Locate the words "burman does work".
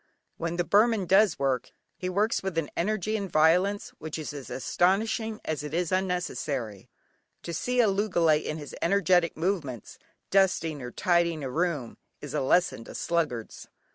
0.63-1.69